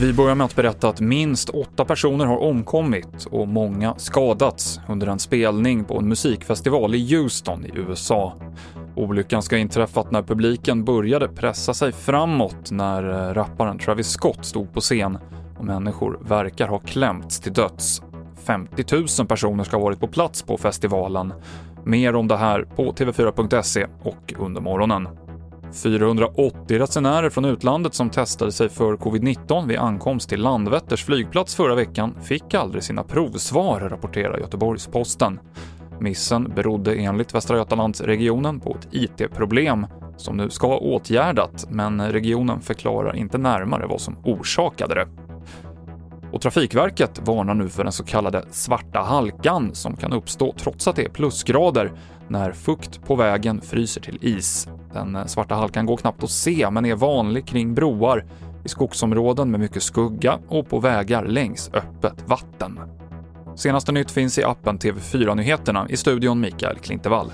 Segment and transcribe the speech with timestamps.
[0.00, 5.06] Vi börjar med att berätta att minst åtta personer har omkommit och många skadats under
[5.06, 8.34] en spelning på en musikfestival i Houston i USA.
[8.94, 14.44] Olyckan ska ha inträffat när publiken började pressa sig framåt när eh, rapparen Travis Scott
[14.44, 15.18] stod på scen
[15.58, 18.02] och människor verkar ha klämts till döds.
[18.44, 18.84] 50
[19.18, 21.32] 000 personer ska ha varit på plats på festivalen.
[21.84, 25.08] Mer om det här på TV4.se och under morgonen.
[25.72, 31.74] 480 resenärer från utlandet som testade sig för covid-19 vid ankomst till Landvetters flygplats förra
[31.74, 35.40] veckan fick aldrig sina provsvar, rapporterar Göteborgs-Posten.
[36.00, 42.60] Missen berodde enligt Västra Götalandsregionen på ett IT-problem som nu ska vara åtgärdat, men regionen
[42.60, 45.27] förklarar inte närmare vad som orsakade det.
[46.32, 50.96] Och Trafikverket varnar nu för den så kallade svarta halkan som kan uppstå trots att
[50.96, 51.92] det är plusgrader
[52.28, 54.68] när fukt på vägen fryser till is.
[54.92, 58.24] Den eh, svarta halkan går knappt att se men är vanlig kring broar,
[58.64, 62.80] i skogsområden med mycket skugga och på vägar längs öppet vatten.
[63.56, 67.32] Senaste nytt finns i appen TV4 Nyheterna i studion Mikael Klintevall.